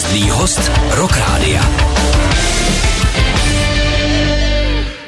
Hvězdný 0.00 0.30
host 0.30 0.70
Rock 0.90 1.16
Rádia. 1.16 1.62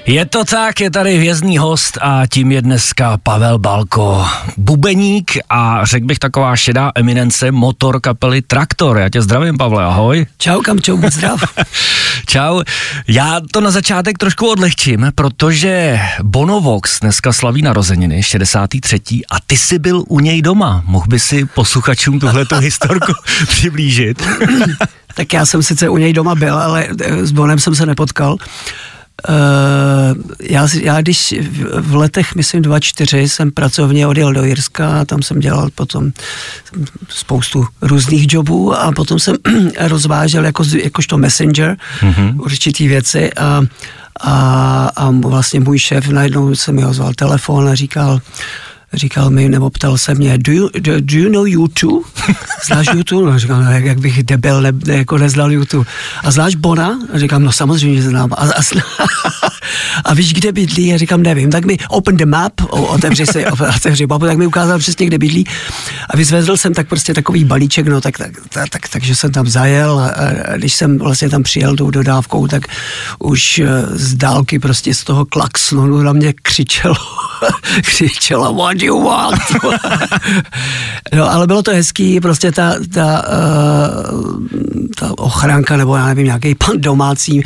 Je 0.06 0.26
to 0.26 0.44
tak, 0.44 0.80
je 0.80 0.90
tady 0.90 1.16
hvězdný 1.16 1.58
host 1.58 1.98
a 2.00 2.22
tím 2.26 2.52
je 2.52 2.62
dneska 2.62 3.18
Pavel 3.22 3.58
Balko. 3.58 4.26
Bubeník 4.56 5.30
a 5.50 5.84
řekl 5.84 6.06
bych 6.06 6.18
taková 6.18 6.56
šedá 6.56 6.92
eminence 6.94 7.50
motor 7.52 8.00
kapely 8.00 8.42
Traktor. 8.42 8.98
Já 8.98 9.08
tě 9.08 9.22
zdravím, 9.22 9.58
Pavle, 9.58 9.84
ahoj. 9.84 10.26
Čau, 10.38 10.60
kam 10.60 10.80
čau, 10.80 10.96
moc 10.96 11.14
zdrav. 11.14 11.40
Čau. 12.26 12.62
Já 13.08 13.40
to 13.50 13.60
na 13.60 13.70
začátek 13.70 14.18
trošku 14.18 14.50
odlehčím, 14.50 15.06
protože 15.14 16.00
Bonovox 16.22 17.00
dneska 17.00 17.32
slaví 17.32 17.62
narozeniny, 17.62 18.22
63. 18.22 19.00
a 19.30 19.36
ty 19.46 19.56
jsi 19.56 19.78
byl 19.78 20.04
u 20.08 20.20
něj 20.20 20.42
doma. 20.42 20.82
Mohl 20.86 21.06
by 21.08 21.20
si 21.20 21.44
posluchačům 21.44 22.20
tuhleto 22.20 22.58
historku 22.58 23.12
přiblížit? 23.48 24.22
tak 25.14 25.32
já 25.32 25.46
jsem 25.46 25.62
sice 25.62 25.88
u 25.88 25.96
něj 25.96 26.12
doma 26.12 26.34
byl, 26.34 26.58
ale 26.58 26.88
s 27.22 27.30
Bonem 27.30 27.58
jsem 27.58 27.74
se 27.74 27.86
nepotkal. 27.86 28.36
Uh, 29.28 30.22
já, 30.40 30.68
já 30.82 31.00
když 31.00 31.34
v 31.74 31.94
letech, 31.94 32.34
myslím 32.34 32.62
2-4, 32.62 33.22
jsem 33.22 33.50
pracovně 33.50 34.06
odjel 34.06 34.32
do 34.32 34.44
Jirska 34.44 35.00
a 35.00 35.04
tam 35.04 35.22
jsem 35.22 35.40
dělal 35.40 35.70
potom 35.74 36.12
spoustu 37.08 37.66
různých 37.82 38.32
jobů 38.32 38.74
a 38.74 38.92
potom 38.92 39.18
jsem 39.18 39.36
rozvážel 39.80 40.44
jako, 40.44 40.64
jakožto 40.82 41.18
messenger 41.18 41.76
mm-hmm. 42.00 42.40
určitý 42.40 42.88
věci 42.88 43.32
a, 43.34 43.62
a, 44.20 44.90
a 44.96 45.10
vlastně 45.10 45.60
můj 45.60 45.78
šéf 45.78 46.08
najednou 46.08 46.54
se 46.54 46.72
mi 46.72 46.84
ozval 46.84 47.14
telefon 47.14 47.68
a 47.68 47.74
říkal, 47.74 48.20
říkal 48.94 49.30
mi, 49.30 49.48
nebo 49.48 49.70
ptal 49.70 49.98
se 49.98 50.14
mě, 50.14 50.38
do 50.38 50.52
you, 50.52 50.68
do, 50.80 51.00
do 51.00 51.18
you 51.18 51.32
know 51.32 51.46
YouTube? 51.46 52.08
Znáš 52.66 52.86
YouTube? 52.94 53.30
No, 53.30 53.38
říkal, 53.38 53.62
no, 53.62 53.72
jak, 53.72 53.84
jak 53.84 53.98
bych 53.98 54.22
debil 54.22 54.60
ne, 54.60 54.72
ne, 54.86 54.94
jako 54.94 55.18
neznal 55.18 55.52
YouTube. 55.52 55.90
A 56.24 56.30
znáš 56.30 56.54
Bona? 56.54 56.98
A 57.12 57.18
říkám, 57.18 57.44
no 57.44 57.52
samozřejmě, 57.52 58.02
že 58.02 58.08
znám. 58.08 58.32
A, 58.32 58.36
a, 58.36 58.62
a 60.12 60.14
víš, 60.14 60.34
kde 60.34 60.52
bydlí? 60.52 60.94
A 60.94 60.98
říkám, 60.98 61.22
nevím. 61.22 61.50
Tak 61.50 61.64
mi 61.64 61.78
open 61.88 62.16
the 62.16 62.26
map, 62.26 62.52
otevři 62.70 63.26
si, 63.26 63.46
otevři 63.76 64.06
mapu, 64.06 64.26
tak 64.26 64.38
mi 64.38 64.46
ukázal 64.46 64.78
přesně, 64.78 65.06
kde 65.06 65.18
bydlí. 65.18 65.46
A 66.10 66.16
vyzvezl 66.16 66.56
jsem 66.56 66.74
tak 66.74 66.88
prostě 66.88 67.14
takový 67.14 67.44
balíček, 67.44 67.86
no 67.86 68.00
tak, 68.00 68.18
tak, 68.18 68.30
tak, 68.48 68.68
tak 68.68 68.88
takže 68.88 69.14
jsem 69.14 69.32
tam 69.32 69.48
zajel 69.48 70.00
a, 70.00 70.08
a 70.52 70.56
když 70.56 70.74
jsem 70.74 70.98
vlastně 70.98 71.28
tam 71.28 71.42
přijel 71.42 71.76
tou 71.76 71.90
dodávkou, 71.90 72.46
tak 72.46 72.62
už 73.18 73.58
eh, 73.58 73.66
z 73.90 74.14
dálky 74.14 74.58
prostě 74.58 74.94
z 74.94 75.04
toho 75.04 75.24
klaxonu 75.24 76.02
na 76.02 76.12
mě 76.12 76.32
křičelo, 76.42 76.96
křičelo, 77.80 78.54
what 78.54 78.76
do 78.76 78.86
you 78.86 79.04
want? 79.04 79.42
no, 81.16 81.32
ale 81.32 81.46
bylo 81.46 81.62
to 81.62 81.70
hezký, 81.70 82.20
prostě 82.20 82.52
ta, 82.52 82.74
ta, 82.94 83.24
uh, 84.12 84.46
ta 84.96 85.18
ochranka, 85.18 85.76
nebo 85.76 85.96
já 85.96 86.06
nevím, 86.06 86.24
nějaký 86.24 86.54
pan 86.54 86.80
domácí, 86.80 87.42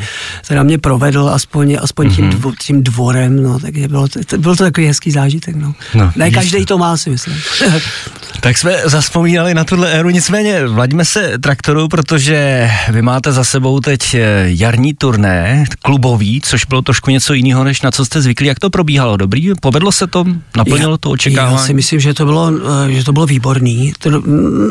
na 0.55 0.63
mě 0.63 0.77
provedl 0.77 1.29
aspoň, 1.29 1.77
aspoň 1.81 2.07
mm-hmm. 2.07 2.15
tím, 2.15 2.25
mhm. 2.25 2.37
dvo, 2.37 2.51
tím 2.59 2.83
dvorem, 2.83 3.43
no, 3.43 3.59
takže 3.59 3.87
bylo 3.87 4.07
to, 4.07 4.37
bylo 4.37 4.55
to 4.55 4.63
takový 4.63 4.87
hezký 4.87 5.11
zážitek, 5.11 5.55
no. 5.55 5.73
no 5.95 6.11
ne 6.15 6.31
každý 6.31 6.65
to 6.65 6.77
má, 6.77 6.97
si 6.97 7.09
myslím. 7.09 7.35
tak 8.39 8.57
jsme 8.57 8.75
zaspomínali 8.85 9.53
na 9.53 9.63
tuhle 9.63 9.91
éru, 9.91 10.09
nicméně 10.09 10.67
vlaďme 10.67 11.05
se 11.05 11.37
traktoru, 11.39 11.87
protože 11.87 12.69
vy 12.89 13.01
máte 13.01 13.31
za 13.31 13.43
sebou 13.43 13.79
teď 13.79 14.13
eh, 14.13 14.43
jarní 14.45 14.93
turné, 14.93 15.65
klubový, 15.81 16.41
což 16.41 16.65
bylo 16.65 16.81
trošku 16.81 17.11
něco 17.11 17.33
jiného, 17.33 17.63
než 17.63 17.81
na 17.81 17.91
co 17.91 18.05
jste 18.05 18.21
zvyklí. 18.21 18.47
Jak 18.47 18.59
to 18.59 18.69
probíhalo? 18.69 19.17
Dobrý? 19.17 19.51
Povedlo 19.61 19.91
se 19.91 20.07
to? 20.07 20.25
Naplnilo 20.57 20.91
já, 20.91 20.97
to 20.97 21.09
očekávání? 21.09 21.55
Já 21.55 21.63
si 21.63 21.73
myslím, 21.73 21.99
že 21.99 22.13
to 22.13 22.25
bylo, 22.25 22.51
eh, 22.87 22.91
že 22.91 23.03
to 23.03 23.13
bylo 23.13 23.25
výborný. 23.25 23.93
To, 23.99 24.21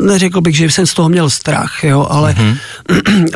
neřekl 0.05 0.41
bych, 0.41 0.55
že 0.55 0.69
jsem 0.69 0.87
z 0.87 0.93
toho 0.93 1.09
měl 1.09 1.29
strach, 1.29 1.83
jo, 1.83 2.07
ale 2.09 2.33
mm-hmm. 2.33 2.57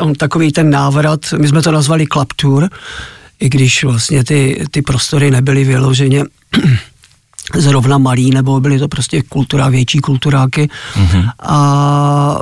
on 0.00 0.14
takový 0.14 0.52
ten 0.52 0.70
návrat, 0.70 1.20
my 1.38 1.48
jsme 1.48 1.62
to 1.62 1.72
nazvali 1.72 2.06
Club 2.06 2.32
Tour, 2.32 2.68
i 3.42 3.48
když 3.48 3.84
vlastně 3.84 4.24
ty, 4.24 4.64
ty 4.70 4.82
prostory 4.82 5.30
nebyly 5.30 5.64
vyloženě 5.64 6.24
zrovna 7.54 7.98
malý, 7.98 8.30
nebo 8.30 8.60
byly 8.60 8.78
to 8.78 8.88
prostě 8.88 9.22
kultura, 9.22 9.68
větší 9.68 9.98
kulturáky. 9.98 10.68
Mm-hmm. 10.94 11.30
A 11.42 12.38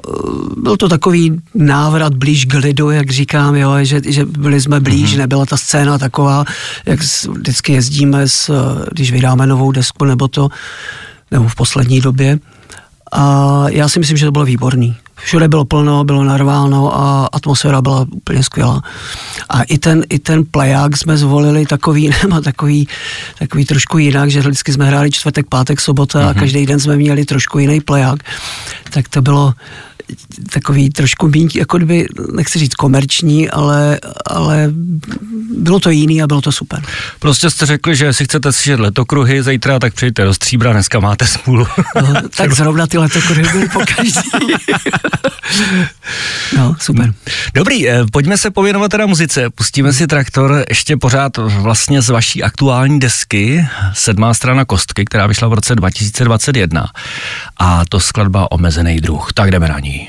byl 0.57 0.77
to 0.77 0.89
takový 0.89 1.41
návrat 1.55 2.15
blíž 2.15 2.45
k 2.45 2.55
lidu, 2.55 2.91
jak 2.91 3.11
říkám, 3.11 3.57
jo, 3.57 3.71
že, 3.83 4.01
že 4.07 4.25
byli 4.25 4.61
jsme 4.61 4.81
blíž, 4.81 5.15
mm-hmm. 5.15 5.19
nebyla 5.19 5.47
ta 5.47 5.57
scéna 5.57 5.99
taková, 5.99 6.45
jak 6.87 7.01
vždycky 7.29 7.73
jezdíme, 7.73 8.29
s, 8.29 8.51
když 8.93 9.13
vydáme 9.13 9.47
novou 9.47 9.73
desku, 9.73 10.05
nebo 10.05 10.29
to, 10.29 10.49
nebo 11.31 11.49
v 11.49 11.55
poslední 11.55 12.01
době. 12.01 12.39
A 13.13 13.65
já 13.69 13.89
si 13.89 13.99
myslím, 13.99 14.17
že 14.17 14.27
to 14.27 14.33
bylo 14.33 14.45
výborný. 14.45 14.97
Všude 15.17 15.49
bylo 15.49 15.65
plno, 15.65 16.05
bylo 16.05 16.25
narváno 16.25 16.97
a 16.97 17.29
atmosféra 17.33 17.83
byla 17.83 18.07
úplně 18.13 18.43
skvělá. 18.43 18.83
A 19.49 19.63
i 19.63 19.79
ten, 19.79 20.03
i 20.09 20.19
ten 20.19 20.45
playak 20.51 20.97
jsme 20.97 21.17
zvolili 21.17 21.67
takový, 21.67 22.11
nebo 22.23 22.41
takový, 22.41 22.89
takový 23.39 23.65
trošku 23.65 23.99
jinak, 23.99 24.31
že 24.31 24.41
vždycky 24.41 24.73
jsme 24.73 24.85
hráli 24.85 25.11
čtvrtek, 25.11 25.47
pátek, 25.49 25.81
sobota 25.81 26.19
mm-hmm. 26.19 26.29
a 26.29 26.31
mhm. 26.31 26.41
každý 26.41 26.67
den 26.67 26.81
jsme 26.81 26.97
měli 26.97 27.25
trošku 27.25 27.59
jiný 27.59 27.81
playak. 27.81 28.23
Tak 28.91 29.09
to 29.09 29.23
bylo, 29.23 29.55
takový 30.53 30.91
trošku 30.91 31.29
méně, 31.29 31.49
jako 31.55 31.77
kdyby, 31.77 32.07
nechci 32.33 32.59
říct 32.59 32.75
komerční, 32.75 33.51
ale, 33.51 33.99
ale 34.27 34.73
bylo 35.57 35.81
to 35.81 35.91
jiný 35.91 36.23
a 36.23 36.27
bylo 36.27 36.41
to 36.41 36.53
super. 36.53 36.83
Prostě 37.19 37.51
jste 37.51 37.67
řekli, 37.67 37.97
že 37.97 38.13
si 38.13 38.25
chcete 38.25 38.53
slyšet 38.53 38.81
letokruhy 38.81 39.43
zítra, 39.43 39.79
tak 39.79 39.95
přijďte 39.95 40.25
do 40.25 40.35
Stříbra, 40.35 40.73
dneska 40.73 41.01
máte 41.01 41.27
smůlu. 41.27 41.67
No, 42.03 42.15
tak 42.37 42.53
zrovna 42.53 42.87
ty 42.87 42.99
letokruhy 42.99 43.43
byly 43.53 43.69
po 43.69 43.81
každý. 43.97 44.21
no, 46.57 46.77
super. 46.81 47.15
Dobrý, 47.55 47.89
eh, 47.89 48.05
pojďme 48.13 48.37
se 48.37 48.51
pověnovat 48.51 48.91
teda 48.91 49.07
muzice. 49.07 49.51
Pustíme 49.51 49.93
si 49.93 50.07
traktor 50.07 50.65
ještě 50.69 50.97
pořád 50.97 51.37
vlastně 51.37 52.03
z 52.03 52.09
vaší 52.09 52.43
aktuální 52.43 53.01
desky, 53.01 53.67
sedmá 53.95 54.35
strana 54.35 54.65
kostky, 54.65 55.05
která 55.05 55.27
vyšla 55.27 55.49
v 55.49 55.53
roce 55.53 55.75
2021. 55.75 56.87
A 57.57 57.85
to 57.89 58.01
skladba 58.01 58.53
Omezený 58.53 59.01
druh. 59.01 59.33
Tak 59.33 59.51
jdeme 59.51 59.69
na 59.69 59.79
ní. 59.79 60.00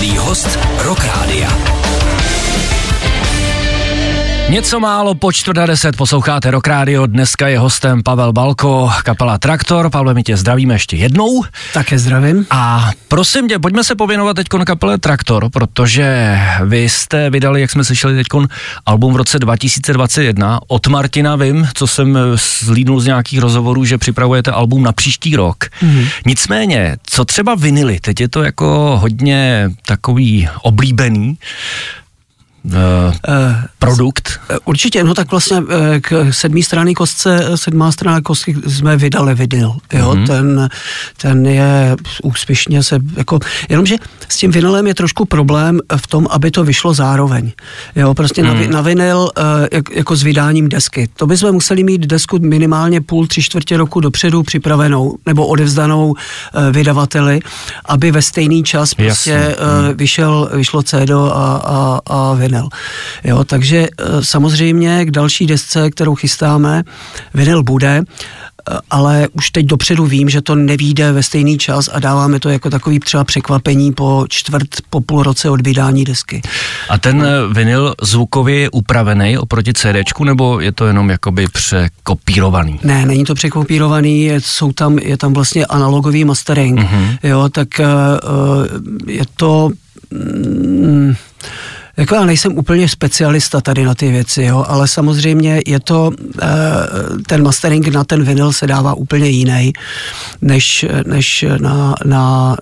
Hvězdný 0.00 0.18
host 0.18 0.58
Rock 0.78 1.04
Rádia. 1.04 1.48
Něco 4.50 4.80
málo 4.80 5.14
po 5.14 5.32
čtvrta 5.32 5.66
deset 5.66 5.96
posloucháte 5.96 6.50
Rock 6.50 6.66
Radio. 6.66 7.06
Dneska 7.06 7.48
je 7.48 7.58
hostem 7.58 8.02
Pavel 8.02 8.32
Balko, 8.32 8.90
kapela 9.04 9.38
Traktor. 9.38 9.90
Pavle, 9.90 10.14
my 10.14 10.22
tě 10.22 10.36
zdravíme 10.36 10.74
ještě 10.74 10.96
jednou. 10.96 11.44
Také 11.74 11.98
zdravím. 11.98 12.46
A 12.50 12.90
prosím 13.08 13.48
tě, 13.48 13.58
pojďme 13.58 13.84
se 13.84 13.94
pověnovat 13.94 14.34
teď 14.34 14.46
na 14.58 14.64
kapele 14.64 14.98
Traktor, 14.98 15.50
protože 15.50 16.38
vy 16.64 16.88
jste 16.88 17.30
vydali, 17.30 17.60
jak 17.60 17.70
jsme 17.70 17.84
slyšeli 17.84 18.14
teď, 18.14 18.26
album 18.86 19.12
v 19.12 19.16
roce 19.16 19.38
2021. 19.38 20.60
Od 20.66 20.86
Martina 20.86 21.36
vím, 21.36 21.68
co 21.74 21.86
jsem 21.86 22.18
zlídnul 22.60 23.00
z 23.00 23.06
nějakých 23.06 23.38
rozhovorů, 23.38 23.84
že 23.84 23.98
připravujete 23.98 24.50
album 24.50 24.82
na 24.82 24.92
příští 24.92 25.36
rok. 25.36 25.64
Mm-hmm. 25.64 26.08
Nicméně, 26.26 26.96
co 27.02 27.24
třeba 27.24 27.54
vinily? 27.54 28.00
Teď 28.00 28.20
je 28.20 28.28
to 28.28 28.42
jako 28.42 28.98
hodně 29.00 29.70
takový 29.86 30.48
oblíbený. 30.62 31.38
Uh, 32.64 32.72
uh, 32.74 33.54
produkt? 33.78 34.39
Určitě, 34.64 35.04
no 35.04 35.14
tak 35.14 35.30
vlastně 35.30 35.58
uh, 35.58 35.66
k 36.00 36.26
sedmý 36.30 36.62
strany 36.62 36.94
kostce, 36.94 37.50
sedmá 37.54 37.92
strana 37.92 38.20
kostky 38.20 38.56
jsme 38.66 38.96
vydali 38.96 39.34
vinyl, 39.34 39.76
jo, 39.92 40.10
mm-hmm. 40.10 40.26
ten, 40.26 40.68
ten 41.16 41.46
je 41.46 41.96
úspěšně 42.22 42.82
se, 42.82 42.98
jako, 43.16 43.38
jenomže 43.68 43.96
s 44.28 44.36
tím 44.36 44.50
vinylem 44.50 44.86
je 44.86 44.94
trošku 44.94 45.24
problém 45.24 45.80
v 45.96 46.06
tom, 46.06 46.26
aby 46.30 46.50
to 46.50 46.64
vyšlo 46.64 46.94
zároveň, 46.94 47.52
jo, 47.96 48.14
prostě 48.14 48.42
mm. 48.42 48.48
na, 48.48 48.54
mhm. 48.54 48.70
na 48.70 48.80
vinyl 48.80 49.18
uh, 49.18 49.44
jak, 49.72 49.90
jako 49.90 50.16
s 50.16 50.22
vydáním 50.22 50.68
desky, 50.68 51.08
to 51.16 51.26
by 51.26 51.36
jsme 51.36 51.52
museli 51.52 51.82
mít 51.82 52.00
desku 52.00 52.38
minimálně 52.38 53.00
půl, 53.00 53.26
tři 53.26 53.42
čtvrtě 53.42 53.76
roku 53.76 54.00
dopředu 54.00 54.42
připravenou, 54.42 55.16
nebo 55.26 55.46
odevzdanou 55.46 56.14
vydavateli, 56.70 57.40
aby 57.84 58.10
ve 58.10 58.22
stejný 58.22 58.62
čas 58.62 58.94
prostě 58.94 59.30
Jasně. 59.30 59.56
uh, 59.56 59.96
vyšel, 59.96 60.50
vyšlo 60.54 60.82
CD 60.82 61.10
a, 61.10 61.60
a, 61.64 62.00
a 62.06 62.34
vinyl. 62.34 62.68
Jo, 63.24 63.44
takže 63.44 63.78
eh, 63.78 64.24
samozřejmě 64.40 65.04
k 65.04 65.10
další 65.10 65.46
desce, 65.46 65.90
kterou 65.90 66.14
chystáme, 66.14 66.82
vinyl 67.34 67.62
bude, 67.62 68.02
eh, 68.02 68.78
ale 68.90 69.28
už 69.32 69.50
teď 69.50 69.66
dopředu 69.66 70.06
vím, 70.06 70.28
že 70.28 70.40
to 70.40 70.54
nevíde 70.54 71.12
ve 71.12 71.22
stejný 71.22 71.58
čas 71.58 71.88
a 71.92 72.00
dáváme 72.00 72.40
to 72.40 72.48
jako 72.48 72.70
takový 72.70 73.00
třeba 73.00 73.24
překvapení 73.24 73.92
po 73.92 74.24
čtvrt, 74.28 74.68
po 74.90 75.00
půl 75.00 75.22
roce 75.22 75.50
od 75.50 75.60
vydání 75.60 76.04
desky. 76.04 76.42
A 76.88 76.98
ten 76.98 77.22
eh, 77.22 77.54
vinyl 77.54 77.94
zvukově 78.02 78.58
je 78.60 78.70
upravený 78.70 79.38
oproti 79.38 79.72
CDčku, 79.72 80.24
nebo 80.24 80.60
je 80.60 80.72
to 80.72 80.86
jenom 80.86 81.10
jakoby 81.10 81.46
překopírovaný? 81.52 82.80
Ne, 82.82 83.06
není 83.06 83.24
to 83.24 83.34
překopírovaný, 83.34 84.24
je, 84.24 84.40
jsou 84.40 84.72
tam, 84.72 84.98
je 84.98 85.16
tam 85.16 85.32
vlastně 85.32 85.66
analogový 85.66 86.24
mastering, 86.24 86.80
mm-hmm. 86.80 87.18
jo, 87.22 87.48
tak 87.48 87.68
uh, 87.78 87.86
je 89.06 89.24
to... 89.36 89.70
Mm, 90.10 91.14
Jako 92.00 92.14
já 92.14 92.24
nejsem 92.24 92.58
úplně 92.58 92.88
specialista 92.88 93.60
tady 93.60 93.84
na 93.84 93.94
ty 93.94 94.10
věci, 94.10 94.42
jo, 94.42 94.64
ale 94.68 94.88
samozřejmě 94.88 95.60
je 95.66 95.80
to, 95.80 96.10
eh, 96.42 96.46
ten 97.26 97.42
mastering 97.42 97.88
na 97.88 98.04
ten 98.04 98.24
vinyl 98.24 98.52
se 98.52 98.66
dává 98.66 98.94
úplně 98.94 99.28
jiný, 99.28 99.72
než, 100.42 100.86
než 101.06 101.44
na, 101.60 101.94
na, 102.04 102.56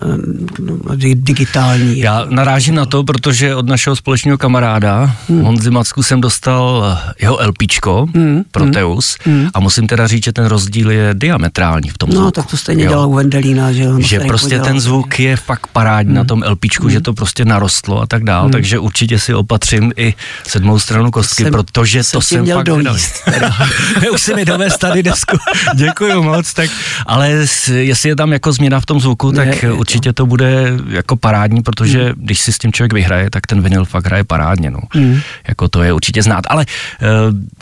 na 0.89 0.95
digitální. 1.13 1.99
Já 1.99 2.25
narážím 2.29 2.75
na 2.75 2.85
to, 2.85 3.03
protože 3.03 3.55
od 3.55 3.67
našeho 3.67 3.95
společného 3.95 4.37
kamaráda 4.37 5.15
hmm. 5.29 5.41
Honzi 5.41 5.71
Macku 5.71 6.03
jsem 6.03 6.21
dostal 6.21 6.97
jeho 7.21 7.39
LPčko, 7.47 8.05
hmm. 8.15 8.43
Proteus, 8.51 9.17
hmm. 9.23 9.47
a 9.53 9.59
musím 9.59 9.87
teda 9.87 10.07
říct, 10.07 10.23
že 10.23 10.33
ten 10.33 10.45
rozdíl 10.45 10.91
je 10.91 11.09
diametrální 11.13 11.89
v 11.89 11.97
tom 11.97 12.09
no, 12.09 12.15
zvuku. 12.15 12.31
tak 12.31 12.45
to 12.45 12.57
stejně 12.57 12.83
jo. 12.83 12.89
dělal 12.89 13.09
u 13.09 13.13
Vendelína, 13.13 13.71
že 13.71 13.85
Že 13.97 14.19
prostě 14.19 14.59
ten 14.59 14.79
zvuk 14.79 15.19
je 15.19 15.35
fakt 15.35 15.67
parádní 15.67 16.09
hmm. 16.09 16.17
na 16.17 16.23
tom 16.23 16.43
LPčku, 16.49 16.83
hmm. 16.83 16.91
že 16.91 17.01
to 17.01 17.13
prostě 17.13 17.45
narostlo 17.45 18.01
a 18.01 18.05
tak 18.05 18.23
dál, 18.23 18.43
hmm. 18.43 18.51
takže 18.51 18.79
určitě 18.79 19.19
si 19.19 19.28
opatřím 19.35 19.91
i 19.95 20.13
sedmou 20.47 20.79
stranu 20.79 21.11
kostky, 21.11 21.43
jsem, 21.43 21.51
protože 21.51 22.01
to 22.11 22.21
jsem 22.21 22.41
měl 22.41 22.57
fakt 22.57 22.69
Už 24.13 24.21
si 24.21 24.33
mi 24.33 24.45
dovez 24.45 24.77
tady 24.77 25.03
desku, 25.03 25.37
děkuji 25.75 26.23
moc, 26.23 26.53
tak, 26.53 26.69
ale 27.05 27.29
jestli 27.69 28.09
je 28.09 28.15
tam 28.15 28.33
jako 28.33 28.51
změna 28.53 28.79
v 28.79 28.85
tom 28.85 28.99
zvuku, 28.99 29.31
tak 29.31 29.63
je, 29.63 29.71
určitě 29.71 30.13
to. 30.13 30.23
to 30.23 30.25
bude 30.25 30.73
jako 30.89 31.15
parádní, 31.15 31.61
protože 31.61 32.03
hmm. 32.03 32.13
když 32.17 32.39
si 32.39 32.53
s 32.53 32.57
tím 32.57 32.73
člověk 32.73 32.93
vyhraje, 32.93 33.29
tak 33.29 33.47
ten 33.47 33.61
vinyl 33.61 33.85
fakt 33.85 34.05
hraje 34.05 34.23
parádně, 34.23 34.71
no. 34.71 34.79
Hmm. 34.91 35.19
Jako 35.47 35.67
to 35.67 35.83
je 35.83 35.93
určitě 35.93 36.23
znát, 36.23 36.43
ale 36.47 36.65
eh, 37.01 37.05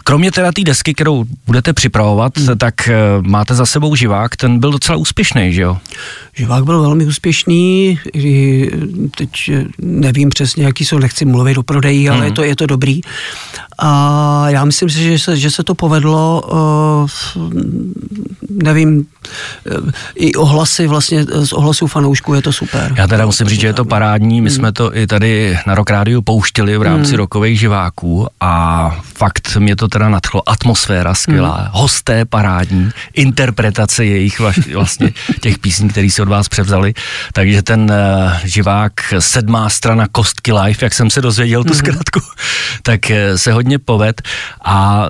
kromě 0.03 0.31
teda 0.31 0.51
té 0.51 0.61
desky, 0.61 0.93
kterou 0.93 1.25
budete 1.45 1.73
připravovat, 1.73 2.37
hmm. 2.37 2.57
tak 2.57 2.87
eh, 2.87 2.95
máte 3.21 3.55
za 3.55 3.65
sebou 3.65 3.95
živák, 3.95 4.35
ten 4.35 4.59
byl 4.59 4.71
docela 4.71 4.97
úspěšný, 4.97 5.53
že 5.53 5.61
jo? 5.61 5.77
Živák 6.37 6.63
byl 6.63 6.81
velmi 6.81 7.05
úspěšný, 7.05 7.99
teď 9.17 9.29
nevím 9.77 10.29
přesně, 10.29 10.65
jaký 10.65 10.85
jsou, 10.85 10.99
nechci 10.99 11.25
mluvit 11.25 11.57
o 11.57 11.63
prodeji, 11.63 12.09
ale 12.09 12.19
mm. 12.19 12.23
je, 12.23 12.31
to, 12.31 12.43
je 12.43 12.55
to 12.55 12.65
dobrý. 12.65 13.01
A 13.79 14.45
já 14.49 14.65
myslím 14.65 14.89
si, 14.89 15.03
že 15.03 15.19
se, 15.19 15.37
že 15.37 15.51
se 15.51 15.63
to 15.63 15.75
povedlo, 15.75 16.41
uh, 17.35 17.51
nevím, 18.49 18.97
uh, 18.97 19.89
i 20.15 20.33
ohlasy 20.33 20.87
vlastně, 20.87 21.25
z 21.25 21.53
ohlasů 21.53 21.87
fanoušků 21.87 22.33
je 22.33 22.41
to 22.41 22.53
super. 22.53 22.93
Já 22.97 23.07
teda 23.07 23.25
musím 23.25 23.47
říct, 23.47 23.59
že 23.59 23.67
je 23.67 23.73
to 23.73 23.85
parádní, 23.85 24.41
my 24.41 24.49
mm. 24.49 24.55
jsme 24.55 24.71
to 24.71 24.97
i 24.97 25.07
tady 25.07 25.57
na 25.67 25.75
Rock 25.75 25.89
Radio 25.89 26.21
pouštěli 26.21 26.77
v 26.77 26.81
rámci 26.81 27.11
mm. 27.11 27.17
rokových 27.17 27.59
živáků 27.59 28.27
a 28.41 28.91
fakt 29.15 29.55
mě 29.59 29.75
to 29.75 29.87
teda 29.87 30.09
nadchlo, 30.09 30.49
atmosféra 30.49 31.13
skvělá, 31.13 31.57
mm. 31.61 31.69
hosté 31.71 32.25
parádní, 32.25 32.89
interpretace 33.13 34.05
jejich 34.05 34.39
vlastně 34.73 35.11
těch 35.41 35.59
písní, 35.59 35.89
které 35.89 36.09
se 36.09 36.21
od 36.27 36.29
vás 36.29 36.49
převzali, 36.49 36.93
takže 37.33 37.63
ten 37.63 37.91
uh, 37.91 38.31
živák 38.43 38.93
sedmá 39.19 39.69
strana 39.69 40.07
Kostky 40.11 40.53
Live, 40.53 40.79
jak 40.81 40.93
jsem 40.93 41.09
se 41.09 41.21
dozvěděl 41.21 41.63
tu 41.63 41.73
mm-hmm. 41.73 41.77
zkratku, 41.77 42.19
tak 42.81 43.01
uh, 43.09 43.35
se 43.35 43.51
hodně 43.51 43.79
poved 43.79 44.21
a 44.63 45.09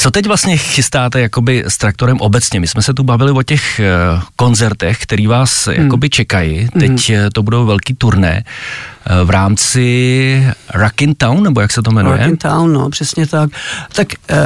co 0.00 0.10
teď 0.10 0.26
vlastně 0.26 0.56
chystáte 0.56 1.20
jakoby 1.20 1.64
s 1.66 1.78
traktorem 1.78 2.20
obecně? 2.20 2.60
My 2.60 2.66
jsme 2.66 2.82
se 2.82 2.94
tu 2.94 3.02
bavili 3.02 3.30
o 3.30 3.42
těch 3.42 3.80
uh, 3.80 4.22
koncertech, 4.36 4.98
který 4.98 5.26
vás 5.26 5.66
hmm. 5.66 5.84
jakoby 5.84 6.10
čekají. 6.10 6.68
Teď 6.78 7.10
hmm. 7.10 7.30
to 7.32 7.42
budou 7.42 7.66
velký 7.66 7.94
turné 7.94 8.44
uh, 8.44 9.26
v 9.28 9.30
rámci 9.30 10.54
Rockin' 10.74 11.14
Town, 11.14 11.42
nebo 11.42 11.60
jak 11.60 11.72
se 11.72 11.82
to 11.82 11.90
jmenuje? 11.90 12.16
Rockin' 12.16 12.36
Town, 12.36 12.72
no, 12.72 12.90
přesně 12.90 13.26
tak. 13.26 13.50
Tak 13.92 14.08
uh, 14.30 14.36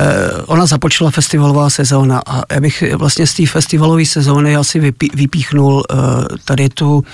ona 0.47 0.67
započala 0.67 1.11
festivalová 1.11 1.71
sezóna 1.71 2.23
a 2.27 2.43
já 2.55 2.61
bych 2.61 2.85
vlastně 2.97 3.27
z 3.27 3.35
té 3.35 3.47
festivalové 3.47 4.05
sezóny 4.05 4.57
asi 4.57 4.81
vypí, 4.81 5.11
vypíchnul 5.15 5.75
uh, 5.75 5.99
tady 6.45 6.69
tu 6.69 7.05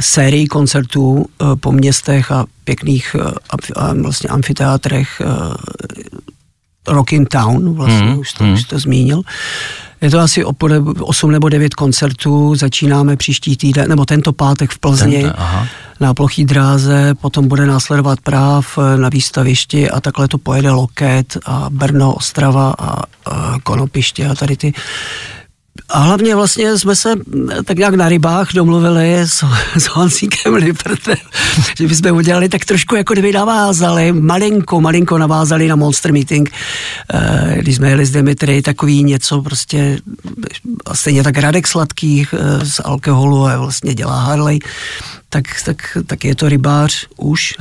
sérii 0.00 0.46
koncertů 0.46 1.26
po 1.60 1.72
městech 1.72 2.32
a 2.32 2.44
pěkných 2.64 3.16
a 3.76 3.92
vlastně 3.92 4.28
amfiteátrech 4.28 5.22
Rockin' 6.88 7.26
Town, 7.26 7.74
vlastně 7.74 8.06
mm, 8.06 8.18
už, 8.18 8.32
to, 8.32 8.44
mm. 8.44 8.52
už 8.52 8.64
to 8.64 8.78
zmínil. 8.78 9.22
Je 10.00 10.10
to 10.10 10.18
asi 10.18 10.44
8 10.44 11.30
nebo 11.30 11.48
9 11.48 11.74
koncertů, 11.74 12.54
začínáme 12.54 13.16
příští 13.16 13.56
týden, 13.56 13.88
nebo 13.88 14.04
tento 14.04 14.32
pátek 14.32 14.70
v 14.70 14.78
Plzni 14.78 15.24
tento, 15.24 15.66
na 16.00 16.14
plochý 16.14 16.44
dráze, 16.44 17.14
potom 17.14 17.48
bude 17.48 17.66
následovat 17.66 18.20
práv 18.20 18.78
na 18.96 19.08
výstavišti 19.08 19.90
a 19.90 20.00
takhle 20.00 20.28
to 20.28 20.38
pojede 20.38 20.70
Loket 20.70 21.38
a 21.46 21.66
Brno, 21.70 22.14
Ostrava 22.14 22.74
a, 22.78 23.02
a 23.26 23.58
Konopiště 23.62 24.28
a 24.28 24.34
tady 24.34 24.56
ty 24.56 24.72
a 25.88 25.98
hlavně 25.98 26.34
vlastně 26.34 26.78
jsme 26.78 26.96
se 26.96 27.14
tak 27.64 27.78
nějak 27.78 27.94
na 27.94 28.08
rybách 28.08 28.52
domluvili 28.52 29.14
s, 29.18 29.44
s 29.78 29.84
Hansíkem 29.84 30.54
Lipertem, 30.54 31.16
že 31.78 31.86
bychom 31.86 32.16
udělali 32.16 32.48
tak 32.48 32.64
trošku 32.64 32.96
jako 32.96 33.12
kdyby 33.12 33.32
navázali, 33.32 34.12
malinko, 34.12 34.80
malinko 34.80 35.18
navázali 35.18 35.68
na 35.68 35.76
Monster 35.76 36.12
Meeting, 36.12 36.50
eh, 37.14 37.56
když 37.58 37.76
jsme 37.76 37.88
jeli 37.88 38.06
s 38.06 38.10
Dimitry, 38.10 38.62
takový 38.62 39.04
něco 39.04 39.42
prostě, 39.42 39.98
a 40.86 40.94
stejně 40.94 41.22
tak 41.22 41.38
Radek 41.38 41.66
Sladkých 41.66 42.34
eh, 42.38 42.66
z 42.66 42.80
alkoholu 42.84 43.46
a 43.46 43.56
vlastně 43.56 43.94
dělá 43.94 44.20
Harley, 44.20 44.58
tak, 45.28 45.44
tak, 45.64 45.98
tak 46.06 46.24
je 46.24 46.34
to 46.34 46.48
rybář 46.48 47.06
už. 47.16 47.54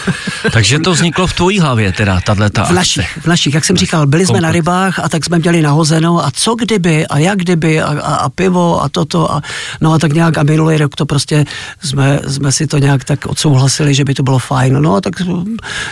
Takže 0.52 0.78
to 0.78 0.92
vzniklo 0.92 1.26
v 1.26 1.32
tvojí 1.32 1.60
hlavě 1.60 1.92
teda, 1.92 2.20
tahle 2.20 2.50
ta 2.50 2.64
V 2.64 2.70
našich, 2.70 3.18
v 3.18 3.26
našich, 3.26 3.54
jak 3.54 3.64
jsem 3.64 3.76
říkal, 3.76 4.06
byli 4.06 4.26
jsme 4.26 4.40
na 4.40 4.52
rybách 4.52 4.98
a 4.98 5.08
tak 5.08 5.24
jsme 5.24 5.38
měli 5.38 5.62
nahozenou 5.62 6.20
a 6.20 6.30
co 6.34 6.54
kdyby 6.54 7.06
a 7.06 7.18
jak 7.18 7.38
kdyby 7.38 7.82
a, 7.82 7.86
a, 7.86 8.14
a 8.14 8.28
pivo 8.28 8.82
a 8.82 8.88
toto 8.88 9.32
a 9.32 9.42
no 9.80 9.92
a 9.92 9.98
tak 9.98 10.12
nějak 10.12 10.38
a 10.38 10.42
minulý 10.42 10.76
rok 10.76 10.94
to 10.94 11.06
prostě 11.06 11.44
jsme, 11.84 12.20
jsme 12.28 12.52
si 12.52 12.66
to 12.66 12.78
nějak 12.78 13.04
tak 13.04 13.26
odsouhlasili, 13.26 13.94
že 13.94 14.04
by 14.04 14.14
to 14.14 14.22
bylo 14.22 14.38
fajn. 14.38 14.82
No 14.82 14.94
a 14.94 15.00
tak 15.00 15.14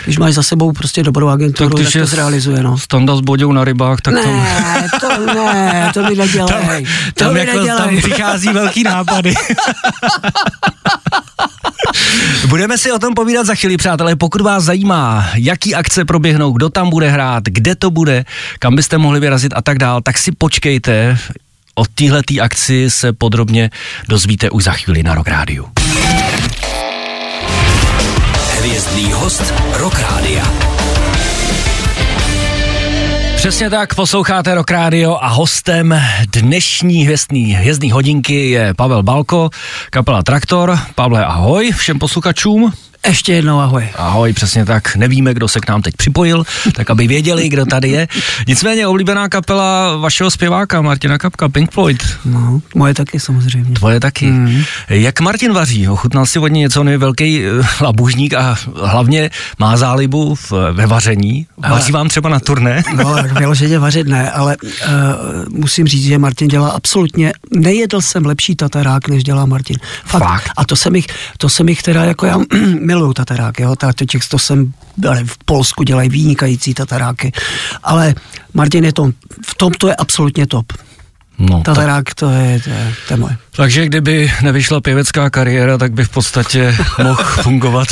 když 0.03 0.17
máš 0.17 0.33
za 0.33 0.43
sebou 0.43 0.71
prostě 0.71 1.03
dobrou 1.03 1.27
agenturu, 1.27 1.77
tak, 1.77 1.85
tak 1.85 2.01
to 2.01 2.05
zrealizuje. 2.05 2.63
No. 2.63 2.77
Standa 2.77 3.15
s 3.15 3.21
Boďou 3.21 3.51
na 3.51 3.63
rybách, 3.63 4.01
tak 4.01 4.13
ne, 4.13 4.21
to... 4.99 5.07
to 5.07 5.33
ne, 5.33 5.91
to 5.93 6.03
mi 6.03 6.15
nedělej. 6.15 6.47
Tam, 6.47 6.85
to 7.13 7.23
tam, 7.23 7.33
mi 7.33 7.39
jako, 7.39 7.57
nedělej. 7.57 7.87
tam 7.87 7.97
přichází 7.97 8.49
velký 8.49 8.83
nápady. 8.83 9.33
Budeme 12.47 12.77
si 12.77 12.91
o 12.91 12.99
tom 12.99 13.13
povídat 13.13 13.45
za 13.45 13.55
chvíli, 13.55 13.77
přátelé. 13.77 14.15
Pokud 14.15 14.41
vás 14.41 14.63
zajímá, 14.63 15.29
jaký 15.35 15.75
akce 15.75 16.05
proběhnou, 16.05 16.51
kdo 16.51 16.69
tam 16.69 16.89
bude 16.89 17.09
hrát, 17.09 17.43
kde 17.43 17.75
to 17.75 17.91
bude, 17.91 18.25
kam 18.59 18.75
byste 18.75 18.97
mohli 18.97 19.19
vyrazit 19.19 19.53
a 19.55 19.61
tak 19.61 19.77
dál, 19.77 20.01
tak 20.01 20.17
si 20.17 20.31
počkejte. 20.31 21.17
O 21.75 21.85
téhletý 21.85 22.41
akci 22.41 22.89
se 22.89 23.13
podrobně 23.13 23.69
dozvíte 24.07 24.49
už 24.49 24.63
za 24.63 24.71
chvíli 24.71 25.03
na 25.03 25.15
Rock 25.15 25.27
Rádiu. 25.27 25.67
Hvězdný 28.57 29.11
host 29.11 29.53
Rock 29.73 29.99
Rádia. 29.99 30.70
Přesně 33.41 33.69
tak, 33.69 33.95
posloucháte 33.95 34.55
Rock 34.55 34.71
Radio 34.71 35.17
a 35.21 35.27
hostem 35.27 36.01
dnešní 36.33 37.03
hvězdný, 37.03 37.53
hvězdný 37.53 37.91
hodinky 37.91 38.49
je 38.49 38.73
Pavel 38.73 39.03
Balko, 39.03 39.49
kapela 39.89 40.23
Traktor. 40.23 40.79
Pavle, 40.95 41.25
ahoj 41.25 41.71
všem 41.71 41.99
posluchačům. 41.99 42.73
Ještě 43.07 43.33
jednou 43.33 43.59
ahoj. 43.59 43.89
Ahoj, 43.95 44.33
přesně 44.33 44.65
tak. 44.65 44.95
Nevíme, 44.95 45.33
kdo 45.33 45.47
se 45.47 45.59
k 45.59 45.69
nám 45.69 45.81
teď 45.81 45.95
připojil, 45.95 46.43
tak 46.75 46.89
aby 46.89 47.07
věděli, 47.07 47.49
kdo 47.49 47.65
tady 47.65 47.89
je. 47.89 48.07
Nicméně 48.47 48.87
oblíbená 48.87 49.29
kapela 49.29 49.97
vašeho 49.97 50.31
zpěváka 50.31 50.81
Martina 50.81 51.17
Kapka, 51.17 51.49
Pink 51.49 51.71
Floyd. 51.71 52.03
No, 52.25 52.61
moje 52.75 52.93
taky 52.93 53.19
samozřejmě. 53.19 53.75
Tvoje 53.75 53.99
taky. 53.99 54.25
Mm. 54.25 54.63
Jak 54.89 55.21
Martin 55.21 55.53
vaří? 55.53 55.87
Ochutnal 55.87 56.25
si 56.25 56.39
od 56.39 56.47
něj 56.47 56.61
něco, 56.61 56.81
on 56.81 56.89
je 56.89 56.97
velký 56.97 57.41
uh, 57.45 57.65
labužník 57.81 58.33
a 58.33 58.55
hlavně 58.83 59.29
má 59.59 59.77
zálibu 59.77 60.35
v, 60.35 60.51
ve 60.71 60.87
vaření. 60.87 61.47
Vaří 61.57 61.83
ale, 61.83 61.91
vám 61.91 62.09
třeba 62.09 62.29
na 62.29 62.39
turné? 62.39 62.83
No, 62.95 63.15
vyloženě 63.39 63.79
vařit 63.79 64.07
ne, 64.07 64.31
ale 64.31 64.57
uh, 64.57 64.89
musím 65.49 65.87
říct, 65.87 66.03
že 66.03 66.17
Martin 66.17 66.47
dělá 66.47 66.69
absolutně, 66.69 67.33
nejedl 67.51 68.01
jsem 68.01 68.25
lepší 68.25 68.55
tatarák, 68.55 69.07
než 69.07 69.23
dělá 69.23 69.45
Martin. 69.45 69.77
Fakt. 70.05 70.23
Fakt. 70.23 70.51
A 70.57 70.65
to 70.65 70.75
se 70.75 70.89
mi, 70.89 71.03
to 71.37 71.49
se 71.49 71.63
mi 71.63 71.75
teda 71.75 72.03
jako 72.03 72.25
já 72.25 72.37
miluju 72.91 73.13
tatarák, 73.13 73.59
jo, 73.59 73.75
těch 74.09 74.27
to 74.27 74.39
jsem, 74.39 74.73
ale 75.07 75.23
v 75.23 75.37
Polsku 75.45 75.83
dělají 75.83 76.09
vynikající 76.09 76.73
tataráky, 76.73 77.31
ale 77.83 78.15
Martin 78.53 78.85
je 78.85 78.93
to, 78.93 79.11
v 79.45 79.55
tom 79.55 79.71
to 79.71 79.87
je 79.87 79.95
absolutně 79.95 80.47
top. 80.47 80.73
No, 81.39 81.61
Tatarák 81.65 82.05
tak. 82.05 82.15
to 82.15 82.29
je, 82.29 82.59
to 82.59 82.69
je, 82.69 82.93
to 83.07 83.13
je 83.13 83.17
moje. 83.17 83.37
Takže 83.55 83.85
kdyby 83.85 84.31
nevyšla 84.41 84.81
pěvecká 84.81 85.29
kariéra, 85.29 85.77
tak 85.77 85.91
by 85.93 86.05
v 86.05 86.09
podstatě 86.09 86.75
mohl 87.03 87.23
fungovat 87.41 87.87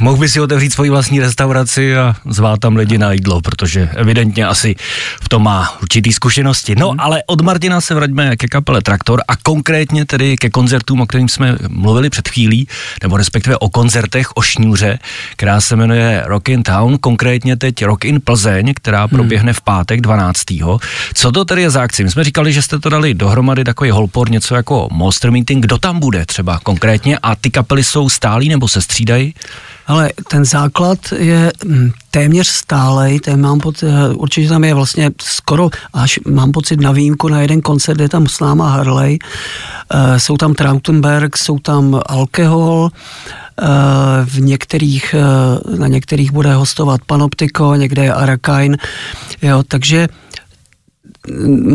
mohl 0.00 0.16
by 0.16 0.28
si 0.28 0.40
otevřít 0.40 0.72
svoji 0.72 0.90
vlastní 0.90 1.20
restauraci 1.20 1.96
a 1.96 2.16
zvát 2.28 2.60
tam 2.60 2.76
lidi 2.76 2.98
na 2.98 3.12
jídlo, 3.12 3.40
protože 3.40 3.88
evidentně 3.96 4.46
asi 4.46 4.74
v 5.22 5.28
tom 5.28 5.42
má 5.42 5.78
určitý 5.82 6.12
zkušenosti. 6.12 6.74
No, 6.74 6.88
hmm. 6.88 7.00
ale 7.00 7.22
od 7.26 7.40
Martina 7.40 7.80
se 7.80 7.94
vraťme 7.94 8.36
ke 8.36 8.48
kapele 8.48 8.82
Traktor 8.82 9.22
a 9.28 9.36
konkrétně 9.36 10.04
tedy 10.04 10.36
ke 10.36 10.50
koncertům, 10.50 11.00
o 11.00 11.06
kterým 11.06 11.28
jsme 11.28 11.56
mluvili 11.68 12.10
před 12.10 12.28
chvílí, 12.28 12.68
nebo 13.02 13.16
respektive 13.16 13.56
o 13.56 13.68
koncertech 13.68 14.28
o 14.34 14.42
šňůře, 14.42 14.98
která 15.36 15.60
se 15.60 15.76
jmenuje 15.76 16.22
Rock 16.26 16.48
in 16.48 16.62
Town, 16.62 16.98
konkrétně 16.98 17.56
teď 17.56 17.84
Rock 17.84 18.04
in 18.04 18.20
Plzeň, 18.24 18.72
která 18.76 19.00
hmm. 19.00 19.08
proběhne 19.08 19.52
v 19.52 19.60
pátek 19.60 20.00
12. 20.00 20.40
Co 21.14 21.32
to 21.32 21.44
tedy 21.44 21.62
je 21.62 21.70
za 21.70 21.82
akci? 21.82 22.04
My 22.04 22.10
jsme 22.10 22.24
říkali, 22.24 22.52
že 22.52 22.62
jste 22.62 22.78
to 22.78 22.88
dali 22.88 23.14
dohromady 23.14 23.64
takový 23.64 23.90
holpor, 23.90 24.30
něco 24.30 24.54
jako 24.54 24.88
Monster 24.92 25.30
Meeting. 25.30 25.64
Kdo 25.64 25.78
tam 25.78 26.00
bude 26.00 26.26
třeba 26.26 26.60
konkrétně 26.62 27.18
a 27.22 27.36
ty 27.36 27.50
kapely 27.50 27.84
jsou 27.84 28.08
stálí 28.08 28.48
nebo 28.48 28.68
se 28.68 28.82
střídají? 28.82 29.34
Ale 29.86 30.10
ten 30.28 30.44
základ 30.44 30.98
je 31.16 31.52
mm, 31.64 31.90
téměř 32.10 32.48
stálej, 32.48 33.20
ten 33.20 33.40
mám 33.40 33.60
pocit, 33.60 33.86
určitě 34.14 34.48
tam 34.48 34.64
je 34.64 34.74
vlastně 34.74 35.10
skoro, 35.22 35.70
až 35.92 36.18
mám 36.28 36.52
pocit 36.52 36.80
na 36.80 36.92
výjimku 36.92 37.28
na 37.28 37.40
jeden 37.40 37.60
koncert, 37.60 38.00
je 38.00 38.08
tam 38.08 38.26
s 38.26 38.40
náma 38.40 38.70
Harley, 38.70 39.18
uh, 39.94 40.16
jsou 40.16 40.36
tam 40.36 40.54
Trautenberg, 40.54 41.36
jsou 41.36 41.58
tam 41.58 42.00
Alkohol, 42.06 42.90
uh, 42.90 43.68
v 44.24 44.40
některých, 44.40 45.14
na 45.78 45.86
některých 45.86 46.32
bude 46.32 46.54
hostovat 46.54 47.00
Panoptico, 47.06 47.74
někde 47.74 48.04
je 48.04 48.14
Arakain, 48.14 48.76
jo, 49.42 49.62
takže 49.68 50.08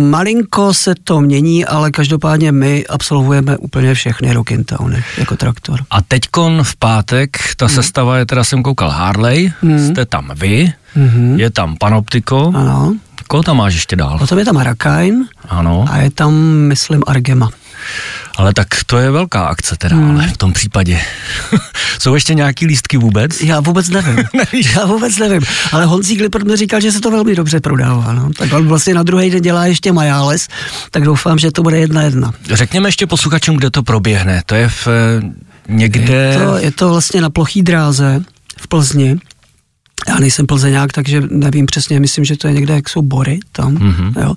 malinko 0.10 0.74
se 0.74 0.96
to 1.04 1.22
mění, 1.22 1.66
ale 1.66 1.92
každopádně 1.92 2.52
my 2.52 2.88
absolvujeme 2.88 3.58
úplně 3.58 3.94
všechny 3.94 4.34
rock 4.34 4.52
in 4.52 4.64
towny 4.64 5.04
jako 5.18 5.36
traktor. 5.36 5.80
A 5.90 6.02
teďkon 6.02 6.64
v 6.64 6.76
pátek, 6.76 7.38
ta 7.58 7.66
hmm. 7.66 7.76
sestava 7.76 8.18
je 8.18 8.26
teda, 8.26 8.44
jsem 8.44 8.64
koukal 8.64 8.90
Harley, 8.90 9.54
hmm. 9.62 9.88
jste 9.88 10.06
tam 10.06 10.32
vy, 10.36 10.74
hmm. 10.94 11.40
je 11.40 11.50
tam 11.50 11.78
Panoptico. 11.78 12.52
Ano. 12.56 12.96
Koho 13.28 13.44
tam 13.44 13.58
máš 13.58 13.74
ještě 13.74 13.96
dál? 13.96 14.18
Potom 14.20 14.40
je 14.40 14.46
tam 14.46 14.58
Arakain. 14.58 15.26
Ano. 15.50 15.86
A 15.90 15.98
je 15.98 16.12
tam, 16.12 16.34
myslím, 16.44 17.04
Argema. 17.08 17.50
Ale 18.36 18.54
tak 18.54 18.68
to 18.86 18.98
je 18.98 19.12
velká 19.12 19.46
akce 19.46 19.76
teda, 19.78 19.96
hmm. 19.96 20.16
ale 20.16 20.28
v 20.28 20.38
tom 20.38 20.54
případě. 20.54 21.02
Jsou 22.00 22.14
ještě 22.14 22.34
nějaký 22.34 22.66
lístky 22.66 22.98
vůbec? 22.98 23.42
Já 23.42 23.60
vůbec 23.60 23.90
nevím. 23.90 24.24
Já 24.76 24.86
vůbec 24.86 25.18
nevím. 25.18 25.42
Ale 25.72 25.86
Honzík 25.86 26.22
Lippert 26.22 26.48
mi 26.48 26.56
říkal, 26.56 26.82
že 26.82 26.92
se 26.92 27.02
to 27.02 27.12
velmi 27.12 27.36
dobře 27.36 27.60
prodává. 27.60 28.14
No. 28.14 28.30
Tak 28.38 28.54
on 28.54 28.68
vlastně 28.68 28.94
na 28.94 29.04
druhý 29.04 29.30
den 29.30 29.42
dělá 29.42 29.66
ještě 29.66 29.92
Majáles, 29.92 30.48
tak 30.92 31.04
doufám, 31.04 31.40
že 31.40 31.52
to 31.52 31.64
bude 31.64 31.80
jedna 31.80 32.02
jedna. 32.02 32.34
Řekněme 32.54 32.88
ještě 32.88 33.08
posluchačům, 33.08 33.58
kde 33.58 33.70
to 33.70 33.84
proběhne. 33.84 34.42
To 34.46 34.56
je 34.56 34.70
v 34.70 34.88
eh, 34.88 35.22
někde... 35.70 36.14
Je 36.14 36.38
to, 36.38 36.58
je 36.58 36.72
to 36.72 36.90
vlastně 36.90 37.22
na 37.22 37.30
plochý 37.30 37.62
dráze 37.62 38.22
v 38.58 38.68
Plzni 38.68 39.20
já 40.10 40.20
nejsem 40.20 40.48
plzeňák, 40.48 40.92
takže 40.92 41.22
nevím 41.32 41.66
přesně, 41.66 42.00
myslím, 42.00 42.26
že 42.26 42.38
to 42.38 42.48
je 42.48 42.54
někde, 42.54 42.74
jak 42.74 42.90
jsou 42.90 43.02
bory 43.02 43.40
tam, 43.52 43.76
mm-hmm. 43.76 44.22
jo. 44.22 44.34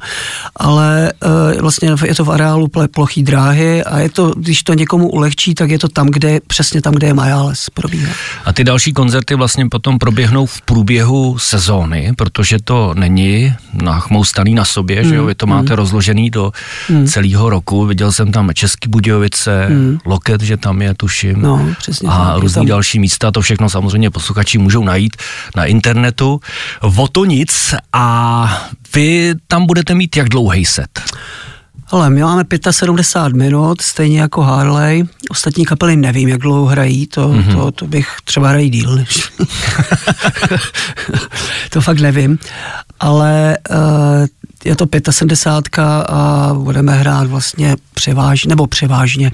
ale 0.57 1.12
e, 1.57 1.61
vlastně 1.61 1.91
je 2.05 2.14
to 2.14 2.25
v 2.25 2.31
areálu 2.31 2.69
plochý 2.95 3.23
dráhy 3.23 3.85
a 3.85 3.99
je 3.99 4.11
to, 4.11 4.33
když 4.37 4.62
to 4.62 4.75
někomu 4.75 5.09
ulehčí, 5.11 5.55
tak 5.55 5.71
je 5.71 5.79
to 5.79 5.88
tam, 5.88 6.07
kde, 6.07 6.41
přesně 6.47 6.83
tam, 6.83 6.95
kde 6.95 7.07
je 7.07 7.14
Majáles 7.14 7.71
probíhá. 7.71 8.12
A 8.45 8.52
ty 8.52 8.64
další 8.64 8.93
koncerty 8.93 9.35
vlastně 9.35 9.69
potom 9.69 9.99
proběhnou 9.99 10.47
v 10.47 10.62
průběhu 10.62 11.38
sezóny, 11.38 12.12
protože 12.17 12.59
to 12.64 12.95
není 12.95 13.55
nachmoustaný 13.73 14.55
na 14.55 14.64
sobě, 14.64 15.02
mm, 15.02 15.09
že 15.09 15.14
jo, 15.14 15.25
vy 15.25 15.35
to 15.35 15.47
mm. 15.47 15.52
máte 15.52 15.76
rozložený 15.76 16.31
do 16.31 16.52
mm. 16.88 17.07
celého 17.07 17.50
roku, 17.50 17.87
viděl 17.87 18.12
jsem 18.12 18.33
tam 18.33 18.50
Český 18.55 18.88
Budějovice, 18.88 19.69
mm. 19.69 19.99
Loket, 20.05 20.43
že 20.43 20.57
tam 20.57 20.83
je, 20.83 20.95
tuším, 20.95 21.43
no, 21.43 21.67
přesně 21.79 22.09
a 22.09 22.35
různý 22.38 22.61
tam... 22.61 22.67
další 22.67 22.99
místa, 22.99 23.31
to 23.31 23.41
všechno 23.41 23.71
samozřejmě 23.71 24.11
posluchači 24.11 24.59
můžou 24.59 24.85
najít 24.85 25.17
na 25.57 25.62
internetu. 25.64 26.40
O 26.81 27.09
to 27.09 27.25
nic 27.25 27.75
a 27.92 28.69
vy 28.95 29.35
tam 29.47 29.66
budete 29.66 29.95
mít 29.95 30.16
jak 30.16 30.28
dlouhý 30.28 30.64
set? 30.64 31.00
Ale 31.92 32.11
my 32.11 32.23
máme 32.23 32.45
75 32.71 33.38
minut, 33.38 33.81
stejně 33.81 34.21
jako 34.21 34.42
Harley. 34.42 35.04
Ostatní 35.31 35.64
kapely 35.64 35.97
nevím, 35.97 36.28
jak 36.28 36.40
dlouho 36.40 36.66
hrají, 36.66 37.07
to, 37.07 37.28
mm-hmm. 37.28 37.57
to, 37.57 37.71
to 37.71 37.87
bych 37.87 38.09
třeba 38.25 38.49
hrají 38.49 38.71
díl. 38.71 38.97
Než... 38.97 39.19
to 41.71 41.81
fakt 41.81 42.00
nevím. 42.00 42.38
Ale 43.00 43.59
uh, 43.71 43.76
je 44.64 44.76
to 44.76 44.87
75 45.11 45.85
a 46.09 46.50
budeme 46.54 46.92
hrát 46.92 47.26
vlastně 47.26 47.76
převážně, 47.95 48.49
nebo 48.49 48.66
převážně 48.66 49.33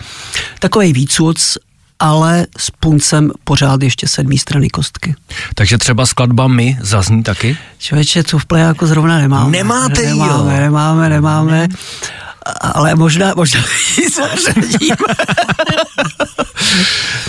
takový 0.58 0.92
výcuc 0.92 1.58
ale 2.00 2.46
s 2.58 2.70
puncem 2.70 3.30
pořád 3.44 3.82
ještě 3.82 4.08
sedmý 4.08 4.38
strany 4.38 4.70
kostky. 4.70 5.14
Takže 5.54 5.78
třeba 5.78 6.06
skladba 6.06 6.48
My 6.48 6.78
zazní 6.80 7.22
taky? 7.22 7.56
Člověče, 7.78 8.22
tu 8.22 8.38
v 8.38 8.46
plejáku 8.46 8.86
zrovna 8.86 9.18
nemáme. 9.18 9.50
Nemáte 9.50 10.02
nemáme, 10.02 10.54
jo? 10.54 10.60
Nemáme, 10.60 11.08
nemáme, 11.08 11.68
ale 12.60 12.94
možná, 12.94 13.32
možná 13.36 13.60
ji 13.98 14.08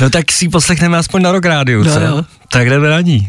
No 0.01 0.09
tak 0.09 0.31
si 0.31 0.45
ji 0.45 0.49
poslechneme 0.49 0.97
aspoň 0.97 1.21
na 1.21 1.31
rok 1.31 1.45
rádiu, 1.45 1.83
no, 1.83 1.93
co? 1.93 1.99
Jo. 1.99 2.23
Tak 2.49 2.69
jdeme 2.69 2.89
na 2.89 3.01
ní. 3.01 3.27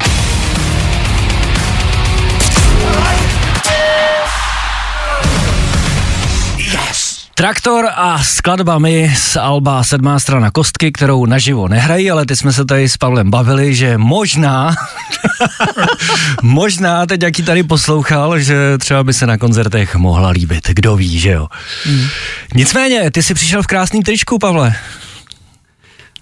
Traktor 7.40 7.88
a 7.94 8.24
skladbami 8.24 9.14
z 9.16 9.36
Alba 9.36 9.84
sedmá 9.84 10.20
strana 10.20 10.50
kostky, 10.50 10.92
kterou 10.92 11.26
naživo 11.26 11.68
nehrají, 11.68 12.10
ale 12.10 12.26
ty 12.26 12.36
jsme 12.36 12.52
se 12.52 12.64
tady 12.64 12.88
s 12.88 12.96
Pavlem 12.96 13.30
bavili, 13.30 13.74
že 13.74 13.98
možná, 13.98 14.74
možná 16.42 17.06
teď 17.06 17.22
jaký 17.22 17.42
tady 17.42 17.62
poslouchal, 17.62 18.38
že 18.38 18.78
třeba 18.78 19.04
by 19.04 19.12
se 19.12 19.26
na 19.26 19.38
koncertech 19.38 19.96
mohla 19.96 20.28
líbit, 20.28 20.68
kdo 20.68 20.96
ví, 20.96 21.18
že 21.18 21.30
jo. 21.30 21.48
Hmm. 21.84 22.06
Nicméně, 22.54 23.10
ty 23.10 23.22
jsi 23.22 23.34
přišel 23.34 23.62
v 23.62 23.66
krásným 23.66 24.02
tričku, 24.02 24.38
Pavle. 24.38 24.74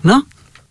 No. 0.05 0.23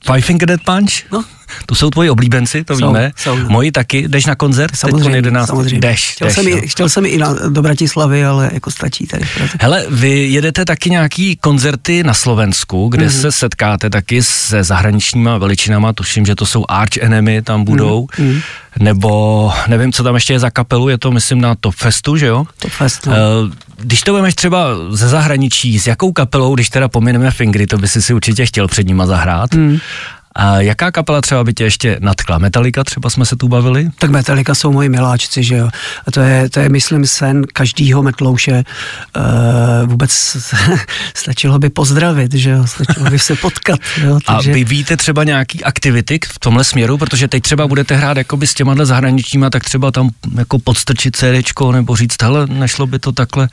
Five 0.06 0.22
Finger 0.22 0.48
Dead 0.48 0.62
Punch? 0.62 1.12
No. 1.12 1.24
To 1.66 1.76
jsou 1.76 1.90
tvoji 1.90 2.10
oblíbenci, 2.10 2.64
to 2.64 2.78
jsou, 2.78 2.88
víme. 2.88 3.12
Jsou, 3.16 3.38
no. 3.38 3.50
Moji 3.50 3.72
taky. 3.72 4.08
Jdeš 4.08 4.26
na 4.26 4.36
koncert? 4.36 4.76
Samozřejmě, 4.76 5.18
11. 5.18 5.48
samozřejmě. 5.48 5.80
Jdeš, 5.80 6.14
chtěl, 6.14 6.28
jdeš, 6.28 6.36
jsem 6.36 6.48
i, 6.48 6.68
chtěl 6.68 6.90
jsem 6.90 7.06
i 7.06 7.18
na, 7.18 7.34
do 7.50 7.62
Bratislavy, 7.62 8.26
ale 8.26 8.50
jako 8.54 8.72
stačí 8.72 9.08
tady. 9.08 9.26
Hele, 9.60 9.86
vy 9.90 10.10
jedete 10.10 10.66
taky 10.66 10.90
nějaký 10.90 11.36
koncerty 11.36 12.04
na 12.04 12.14
Slovensku, 12.14 12.90
kde 12.90 13.08
mm-hmm. 13.08 13.22
se 13.22 13.32
setkáte 13.32 13.90
taky 13.90 14.24
se 14.24 14.64
zahraničníma 14.64 15.38
veličinama, 15.38 15.94
tuším, 15.94 16.26
že 16.26 16.36
to 16.36 16.46
jsou 16.46 16.66
Arch 16.70 16.98
Enemy, 16.98 17.42
tam 17.42 17.64
budou. 17.64 18.06
Mm-hmm. 18.06 18.42
Nebo 18.80 19.52
nevím, 19.68 19.94
co 19.94 20.04
tam 20.04 20.16
ještě 20.16 20.34
je 20.34 20.40
za 20.40 20.50
kapelu, 20.50 20.90
je 20.90 20.98
to 20.98 21.12
myslím 21.12 21.42
na 21.42 21.56
Top 21.56 21.76
Festu, 21.76 22.18
že 22.18 22.26
jo? 22.26 22.46
Top 22.60 22.72
Fest, 22.72 23.06
no. 23.06 23.12
Uh, 23.14 23.18
když 23.78 24.02
to 24.02 24.14
vemeš 24.14 24.36
třeba 24.36 24.68
ze 24.90 25.10
zahraničí, 25.10 25.80
s 25.80 25.88
jakou 25.88 26.12
kapelou, 26.12 26.56
když 26.56 26.70
teda 26.70 26.88
pomineme 26.88 27.32
Fingry, 27.32 27.68
to 27.68 27.78
by 27.78 27.88
si 27.88 28.02
si 28.02 28.14
určitě 28.14 28.46
chtěl 28.46 28.68
před 28.68 28.88
nima 28.88 29.06
zahrát. 29.06 29.54
Mm. 29.54 29.78
A 30.38 30.62
jaká 30.62 30.92
kapela 30.92 31.22
třeba 31.22 31.44
by 31.44 31.54
tě 31.54 31.64
ještě 31.64 31.98
natkla? 32.00 32.38
Metallica 32.38 32.84
třeba 32.84 33.10
jsme 33.10 33.26
se 33.26 33.36
tu 33.36 33.48
bavili? 33.48 33.90
Tak 34.00 34.10
Metallica 34.10 34.56
jsou 34.56 34.72
moji 34.72 34.90
miláčci, 34.90 35.44
že 35.44 35.56
jo. 35.56 35.70
A 36.08 36.12
to 36.12 36.20
je, 36.20 36.50
to 36.50 36.60
je 36.60 36.70
myslím, 36.70 37.06
sen 37.06 37.44
každýho 37.54 38.04
metlouše. 38.04 38.64
Uh, 39.18 39.90
vůbec 39.90 40.12
stačilo 41.14 41.60
by 41.60 41.70
pozdravit, 41.70 42.34
že 42.34 42.50
jo. 42.50 42.68
Stačilo 42.68 43.10
by 43.10 43.20
se 43.20 43.36
potkat. 43.36 43.80
Jo? 44.04 44.20
Takže... 44.26 44.52
A 44.52 44.54
vy 44.54 44.64
víte 44.64 44.98
třeba 44.98 45.24
nějaký 45.24 45.64
aktivity 45.64 46.20
v 46.28 46.40
tomhle 46.40 46.64
směru? 46.64 46.98
Protože 46.98 47.28
teď 47.28 47.44
třeba 47.44 47.68
budete 47.68 47.96
hrát 47.96 48.18
jakoby 48.18 48.48
s 48.48 48.54
těma 48.54 48.86
zahraničníma, 48.86 49.50
tak 49.50 49.64
třeba 49.64 49.92
tam 49.92 50.10
jako 50.38 50.60
podstrčit 50.60 51.16
CDčko 51.16 51.72
nebo 51.72 51.96
říct, 51.96 52.24
hele, 52.24 52.48
nešlo 52.48 52.88
by 52.88 53.00
to 53.00 53.12
takhle. 53.12 53.50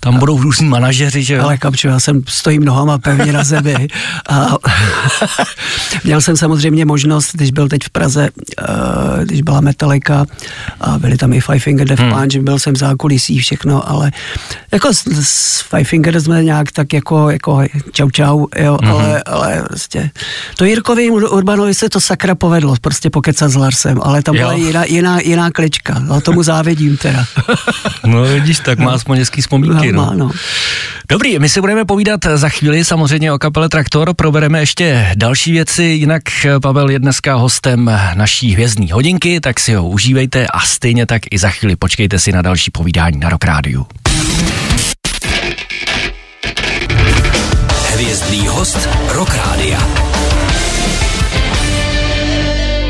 Tam 0.00 0.16
a... 0.16 0.18
budou 0.18 0.42
různí 0.42 0.68
manažeři, 0.68 1.22
že 1.22 1.34
jo. 1.34 1.44
Ale 1.44 1.58
kapčo, 1.58 1.88
já 1.88 2.00
jsem 2.00 2.22
stojím 2.28 2.64
nohama 2.64 2.98
pevně 2.98 3.32
na 3.32 3.44
zemi 3.44 3.88
a 4.28 4.46
měl 6.04 6.20
jsem 6.28 6.36
samozřejmě 6.36 6.84
možnost, 6.84 7.30
když 7.32 7.50
byl 7.50 7.68
teď 7.68 7.84
v 7.84 7.90
Praze, 7.90 8.28
uh, 8.68 9.24
když 9.24 9.42
byla 9.42 9.60
Metallica 9.60 10.26
a 10.80 10.98
byli 10.98 11.16
tam 11.16 11.32
i 11.32 11.40
Five 11.40 11.58
Finger 11.58 11.88
Death 11.88 12.02
hmm. 12.02 12.12
Punch, 12.12 12.44
byl 12.44 12.58
jsem 12.58 12.74
v 12.74 12.78
zákulisí 12.78 13.38
všechno, 13.38 13.90
ale 13.90 14.12
jako 14.72 14.94
s, 14.94 15.02
s 15.22 15.60
Five 15.60 15.84
Finger 15.84 16.20
jsme 16.20 16.44
nějak 16.44 16.72
tak 16.72 16.92
jako, 16.92 17.30
jako 17.30 17.64
čau 17.92 18.10
čau, 18.10 18.46
jo, 18.56 18.78
hmm. 18.82 18.90
ale, 18.90 19.22
ale 19.22 19.62
prostě 19.68 20.10
to 20.56 20.64
Jirkovi 20.64 21.10
Urbanovi 21.10 21.74
se 21.74 21.88
to 21.88 22.00
sakra 22.00 22.34
povedlo, 22.34 22.76
prostě 22.80 23.10
pokecat 23.10 23.50
s 23.50 23.54
Larsem, 23.54 24.00
ale 24.02 24.22
tam 24.22 24.36
byla 24.36 24.52
jiná, 24.52 24.84
jiná, 24.84 25.20
jiná 25.20 25.50
klička, 25.50 25.98
no, 25.98 26.20
tomu 26.20 26.42
závidím 26.42 26.96
teda. 26.96 27.24
no 28.06 28.22
vidíš, 28.22 28.60
tak 28.60 28.78
má 28.78 28.92
aspoň 28.92 29.18
hezký 29.18 29.40
vzpomínky. 29.40 29.92
No, 29.92 30.04
no. 30.04 30.14
no. 30.14 30.30
Dobrý, 31.08 31.38
my 31.38 31.48
si 31.48 31.60
budeme 31.60 31.84
povídat 31.84 32.20
za 32.34 32.48
chvíli 32.48 32.84
samozřejmě 32.84 33.32
o 33.32 33.38
kapele 33.38 33.68
Traktor, 33.68 34.14
probereme 34.14 34.60
ještě 34.60 35.12
další 35.16 35.52
věci, 35.52 35.82
jinak 36.08 36.22
Pavel 36.62 36.90
je 36.90 36.98
dneska 36.98 37.34
hostem 37.34 37.90
naší 38.14 38.52
hvězdní 38.52 38.90
hodinky, 38.90 39.40
tak 39.40 39.60
si 39.60 39.74
ho 39.74 39.88
užívejte 39.88 40.46
a 40.46 40.60
stejně 40.60 41.06
tak 41.06 41.22
i 41.30 41.38
za 41.38 41.50
chvíli 41.50 41.76
počkejte 41.76 42.18
si 42.18 42.32
na 42.32 42.42
další 42.42 42.70
povídání 42.70 43.18
na 43.18 43.28
Rock 43.28 43.44
Rádiu. 43.44 43.86
Hvězdný 47.92 48.46
host 48.46 48.88
Rock 49.08 49.34
Rádia. 49.34 50.17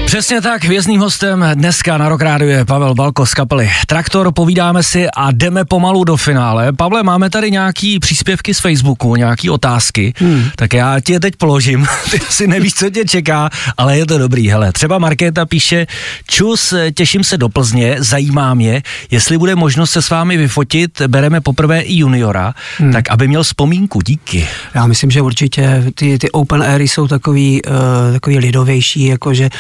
Přesně 0.09 0.41
tak, 0.41 0.65
vězným 0.65 1.01
hostem 1.01 1.45
dneska 1.55 1.99
na 1.99 2.09
Rock 2.09 2.23
Radio 2.23 2.51
je 2.51 2.65
Pavel 2.65 2.95
Balko 2.95 3.27
z 3.27 3.35
kapely 3.35 3.71
Traktor, 3.87 4.33
povídáme 4.33 4.83
si 4.83 5.07
a 5.17 5.31
jdeme 5.31 5.65
pomalu 5.65 6.05
do 6.05 6.17
finále. 6.17 6.73
Pavle, 6.73 7.03
máme 7.03 7.31
tady 7.31 7.51
nějaký 7.51 7.99
příspěvky 7.99 8.55
z 8.55 8.61
Facebooku, 8.61 9.17
nějaký 9.17 9.51
otázky, 9.51 10.15
hmm. 10.17 10.45
tak 10.57 10.75
já 10.75 11.01
ti 11.01 11.13
je 11.13 11.21
teď 11.21 11.37
položím, 11.37 11.87
ty 12.11 12.21
si 12.29 12.47
nevíš, 12.47 12.75
co 12.75 12.91
tě 12.91 13.05
čeká, 13.05 13.51
ale 13.77 13.99
je 13.99 14.07
to 14.07 14.19
dobrý, 14.19 14.49
hele. 14.49 14.73
Třeba 14.73 14.99
Markéta 14.99 15.47
píše, 15.47 15.87
čus, 16.27 16.75
těším 16.95 17.25
se 17.25 17.37
do 17.37 17.49
Plzně, 17.49 17.97
zajímá 17.99 18.55
mě, 18.55 18.83
jestli 19.11 19.39
bude 19.39 19.55
možnost 19.55 19.91
se 19.91 20.03
s 20.03 20.11
vámi 20.11 20.37
vyfotit, 20.37 21.03
bereme 21.07 21.41
poprvé 21.41 21.81
i 21.81 21.95
juniora, 21.95 22.55
hmm. 22.79 22.93
tak 22.93 23.11
aby 23.11 23.29
měl 23.29 23.43
vzpomínku, 23.43 24.01
díky. 24.07 24.49
Já 24.75 24.87
myslím, 24.87 25.11
že 25.11 25.23
určitě 25.23 25.85
ty, 25.95 26.19
ty 26.19 26.31
open 26.31 26.63
airy 26.63 26.89
jsou 26.89 27.09
takový, 27.09 27.63
uh, 27.65 27.73
takový 28.13 28.39
lidovější, 28.39 29.05
jakože 29.05 29.51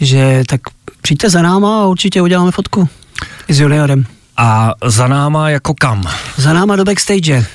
že 0.00 0.42
tak 0.46 0.60
přijďte 1.02 1.30
za 1.30 1.42
náma 1.42 1.82
a 1.82 1.86
určitě 1.86 2.22
uděláme 2.22 2.50
fotku 2.50 2.88
i 3.48 3.54
s 3.54 3.60
juniorem. 3.60 4.04
A 4.36 4.72
za 4.84 5.06
náma 5.08 5.50
jako 5.50 5.74
kam? 5.74 6.04
Za 6.36 6.52
náma 6.52 6.76
do 6.76 6.84
backstage. 6.84 7.46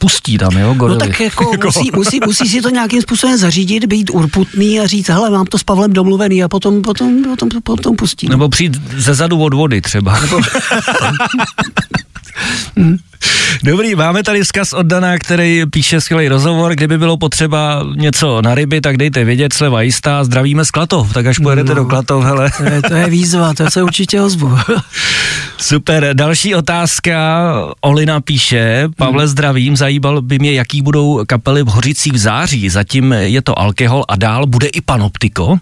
Pustí 0.00 0.38
tam, 0.38 0.56
jo, 0.56 0.74
gorily. 0.74 0.98
No 0.98 1.06
tak 1.06 1.20
jako 1.20 1.52
musí, 1.64 1.90
musí, 1.94 2.20
musí 2.26 2.48
si 2.48 2.62
to 2.62 2.70
nějakým 2.70 3.02
způsobem 3.02 3.36
zařídit, 3.36 3.84
být 3.84 4.10
urputný 4.10 4.80
a 4.80 4.86
říct, 4.86 5.08
hele, 5.08 5.30
mám 5.30 5.46
to 5.46 5.58
s 5.58 5.62
Pavlem 5.62 5.92
domluvený 5.92 6.44
a 6.44 6.48
potom, 6.48 6.82
potom, 6.82 7.24
potom, 7.24 7.48
potom 7.62 7.96
pustí. 7.96 8.28
Nebo 8.28 8.48
přijít 8.48 8.76
ze 8.96 9.14
zadu 9.14 9.42
od 9.42 9.54
vody 9.54 9.80
třeba. 9.80 10.20
Nebo... 10.20 10.40
Dobrý, 13.62 13.94
máme 13.94 14.22
tady 14.22 14.42
vzkaz 14.42 14.72
od 14.72 14.86
Dana, 14.86 15.18
který 15.18 15.62
píše 15.70 16.00
skvělý 16.00 16.28
rozhovor, 16.28 16.74
kdyby 16.74 16.98
bylo 16.98 17.16
potřeba 17.16 17.84
něco 17.96 18.42
na 18.42 18.54
ryby, 18.54 18.80
tak 18.80 18.96
dejte 18.96 19.24
vědět, 19.24 19.52
sleva 19.52 19.82
jistá, 19.82 20.24
zdravíme 20.24 20.64
z 20.64 20.70
Klatov, 20.70 21.12
tak 21.12 21.26
až 21.26 21.38
pojedete 21.38 21.68
no, 21.68 21.74
do 21.74 21.84
Klatov, 21.84 22.24
hele. 22.24 22.50
To 22.56 22.64
je, 22.64 22.82
to 22.82 22.94
je 22.94 23.10
výzva, 23.10 23.54
to 23.54 23.70
se 23.70 23.82
určitě 23.82 24.20
ozvu. 24.20 24.58
Super, 25.58 26.10
další 26.12 26.54
otázka, 26.54 27.50
Olina 27.80 28.20
píše, 28.20 28.88
Pavle 28.96 29.22
hmm. 29.22 29.28
zdravím, 29.28 29.76
zajímal 29.76 30.22
by 30.22 30.38
mě, 30.38 30.52
jaký 30.52 30.82
budou 30.82 31.24
kapely 31.26 31.62
v 31.62 31.66
Hořicích 31.66 32.12
v 32.12 32.16
září, 32.16 32.68
zatím 32.68 33.12
je 33.12 33.42
to 33.42 33.58
alkohol 33.58 34.04
a 34.08 34.16
dál 34.16 34.46
bude 34.46 34.66
i 34.66 34.80
panoptiko. 34.80 35.58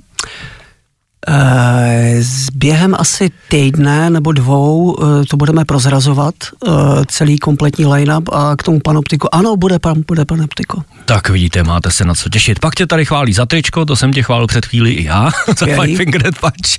S 1.28 2.50
během 2.50 2.94
asi 2.98 3.30
týdne 3.48 4.10
nebo 4.10 4.32
dvou 4.32 4.96
eh, 5.02 5.26
to 5.26 5.36
budeme 5.36 5.64
prozrazovat, 5.64 6.34
eh, 6.44 6.70
celý 7.06 7.38
kompletní 7.38 7.86
line-up 7.86 8.28
a 8.32 8.56
k 8.56 8.62
tomu 8.62 8.80
panoptiku. 8.80 9.34
Ano, 9.34 9.56
bude, 9.56 9.78
pan, 9.78 10.02
bude 10.06 10.24
panoptiko. 10.24 10.82
Tak 11.04 11.28
vidíte, 11.28 11.62
máte 11.62 11.90
se 11.90 12.04
na 12.04 12.14
co 12.14 12.28
těšit. 12.28 12.58
Pak 12.58 12.74
tě 12.74 12.86
tady 12.86 13.04
chválí 13.04 13.32
za 13.32 13.46
tričko, 13.46 13.84
to 13.84 13.96
jsem 13.96 14.12
tě 14.12 14.22
chválil 14.22 14.46
před 14.46 14.66
chvíli 14.66 14.90
i 14.90 15.04
já, 15.04 15.30
za 15.58 15.66
Five 15.66 15.96
Finger 15.96 16.22
Punch. 16.40 16.78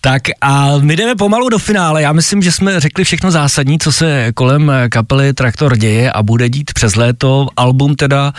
Tak 0.00 0.22
a 0.40 0.78
my 0.78 0.96
jdeme 0.96 1.14
pomalu 1.14 1.48
do 1.48 1.58
finále. 1.58 2.02
Já 2.02 2.12
myslím, 2.12 2.42
že 2.42 2.52
jsme 2.52 2.80
řekli 2.80 3.04
všechno 3.04 3.30
zásadní, 3.30 3.78
co 3.78 3.92
se 3.92 4.32
kolem 4.34 4.72
kapely 4.88 5.32
Traktor 5.32 5.76
děje 5.76 6.12
a 6.12 6.22
bude 6.22 6.48
dít 6.48 6.72
přes 6.74 6.96
léto. 6.96 7.48
Album 7.56 7.94
teda, 7.94 8.32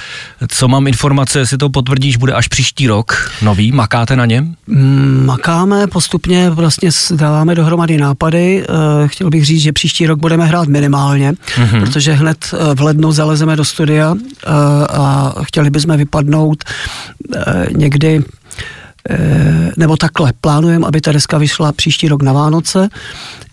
co 0.48 0.68
mám 0.68 0.88
informace, 0.88 1.40
jestli 1.40 1.58
to 1.58 1.70
potvrdíš, 1.70 2.18
bude 2.18 2.34
až 2.34 2.48
příští 2.48 2.88
rok 2.88 3.32
nový. 3.42 3.72
Makáte 3.72 4.16
na 4.16 4.26
něm? 4.26 4.56
Mm, 4.68 5.21
makáme, 5.26 5.88
postupně 5.88 6.50
vlastně 6.50 6.90
dáváme 7.12 7.56
dohromady 7.56 7.98
nápady. 7.98 8.64
Eh, 8.64 9.08
chtěl 9.08 9.30
bych 9.30 9.46
říct, 9.46 9.62
že 9.62 9.74
příští 9.74 10.08
rok 10.08 10.20
budeme 10.20 10.46
hrát 10.46 10.68
minimálně, 10.68 11.32
mm-hmm. 11.32 11.80
protože 11.80 12.14
hned 12.14 12.38
eh, 12.54 12.76
v 12.76 12.82
lednu 12.82 13.12
zalezeme 13.12 13.56
do 13.56 13.66
studia 13.66 14.16
eh, 14.16 14.50
a 14.90 15.34
chtěli 15.44 15.70
bychom 15.70 15.98
vypadnout 15.98 16.64
někdy 17.78 18.24
nebo 19.78 19.98
takhle, 19.98 20.34
plánujeme, 20.42 20.88
aby 20.88 21.02
ta 21.02 21.12
deska 21.12 21.38
vyšla 21.38 21.72
příští 21.72 22.08
rok 22.08 22.24
na 22.24 22.34
Vánoce, 22.34 22.90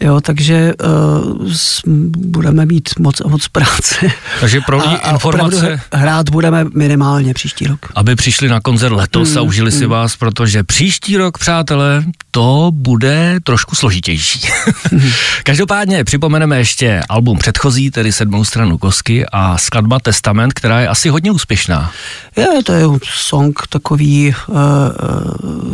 jo, 0.00 0.20
takže 0.20 0.72
uh, 0.84 1.92
budeme 2.16 2.66
mít 2.66 2.88
moc, 2.98 3.20
moc 3.20 3.48
práce. 3.48 4.06
Takže 4.40 4.60
pro 4.60 4.76
lidi 4.76 4.96
a, 5.02 5.10
informace... 5.10 5.80
A 5.90 5.96
hrát 5.96 6.30
budeme 6.30 6.64
minimálně 6.74 7.34
příští 7.34 7.66
rok. 7.66 7.78
Aby 7.94 8.16
přišli 8.16 8.48
na 8.48 8.60
koncert 8.60 8.92
letos 8.92 9.30
mm, 9.30 9.38
a 9.38 9.40
užili 9.40 9.70
mm. 9.70 9.78
si 9.78 9.86
vás, 9.86 10.16
protože 10.16 10.64
příští 10.64 11.16
rok, 11.16 11.38
přátelé, 11.38 12.04
to 12.30 12.70
bude 12.74 13.38
trošku 13.44 13.76
složitější. 13.76 14.40
Každopádně 15.42 16.04
připomeneme 16.04 16.58
ještě 16.58 17.02
album 17.08 17.38
předchozí, 17.38 17.90
tedy 17.90 18.12
sedmou 18.12 18.44
stranu 18.44 18.78
Kosky 18.78 19.26
a 19.32 19.58
skladba 19.58 19.98
Testament, 19.98 20.52
která 20.52 20.80
je 20.80 20.88
asi 20.88 21.08
hodně 21.08 21.30
úspěšná. 21.30 21.92
Je, 22.36 22.46
to 22.64 22.72
je 22.72 22.84
song 23.04 23.62
takový, 23.68 24.34
uh, 24.48 24.56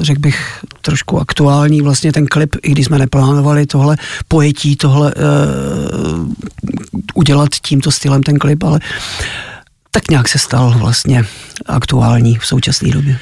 řekl 0.01 0.21
bych, 0.21 0.65
trošku 0.81 1.21
aktuální. 1.21 1.83
Vlastně 1.83 2.13
ten 2.13 2.27
klip, 2.27 2.57
i 2.63 2.71
když 2.71 2.87
jsme 2.87 2.99
neplánovali 2.99 3.67
tohle 3.67 3.97
pojetí, 4.29 4.77
tohle 4.77 5.15
uh, 5.15 6.33
udělat 7.15 7.51
tímto 7.63 7.91
stylem 7.91 8.23
ten 8.23 8.39
klip, 8.39 8.63
ale 8.63 8.81
tak 9.91 10.11
nějak 10.11 10.29
se 10.29 10.39
stal 10.39 10.75
vlastně 10.79 11.25
aktuální 11.67 12.39
v 12.39 12.47
současné 12.47 12.91
době. 12.91 13.19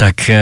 Tak 0.00 0.30
eh, 0.30 0.40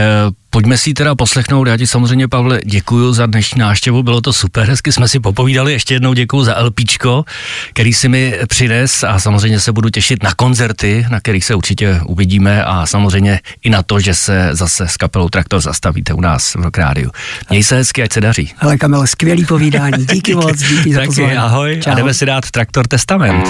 pojďme 0.49 0.77
si 0.77 0.93
teda 0.93 1.15
poslechnout. 1.15 1.67
Já 1.67 1.77
ti 1.77 1.87
samozřejmě, 1.87 2.27
Pavle, 2.27 2.61
děkuji 2.65 3.13
za 3.13 3.25
dnešní 3.25 3.59
návštěvu, 3.59 4.03
bylo 4.03 4.21
to 4.21 4.33
super, 4.33 4.67
hezky 4.69 4.91
jsme 4.91 5.07
si 5.07 5.19
popovídali. 5.19 5.73
Ještě 5.73 5.93
jednou 5.93 6.13
děkuji 6.13 6.43
za 6.43 6.61
LPčko, 6.61 7.25
který 7.73 7.93
si 7.93 8.09
mi 8.09 8.39
přines 8.47 9.03
a 9.03 9.19
samozřejmě 9.19 9.59
se 9.59 9.71
budu 9.71 9.89
těšit 9.89 10.23
na 10.23 10.33
koncerty, 10.33 11.05
na 11.09 11.19
kterých 11.19 11.45
se 11.45 11.55
určitě 11.55 12.01
uvidíme 12.05 12.63
a 12.63 12.85
samozřejmě 12.85 13.39
i 13.63 13.69
na 13.69 13.83
to, 13.83 13.99
že 13.99 14.13
se 14.13 14.49
zase 14.51 14.87
s 14.87 14.97
kapelou 14.97 15.29
Traktor 15.29 15.61
zastavíte 15.61 16.13
u 16.13 16.21
nás 16.21 16.55
v 16.55 16.61
Rock 16.61 16.77
Rádiu. 16.77 17.11
Měj 17.49 17.63
se 17.63 17.75
hezky, 17.75 18.03
ať 18.03 18.13
se 18.13 18.21
daří. 18.21 18.51
Hele 18.57 18.77
Kamil, 18.77 19.07
skvělý 19.07 19.45
povídání. 19.45 19.97
Díky, 19.97 20.13
díky 20.15 20.35
moc, 20.35 20.57
díky 20.57 20.93
za 20.93 21.05
pozvání. 21.05 21.37
ahoj 21.37 21.79
Čau. 21.83 21.91
a 21.91 21.95
jdeme 21.95 22.13
si 22.13 22.25
dát 22.25 22.51
Traktor 22.51 22.87
Testament. 22.87 23.49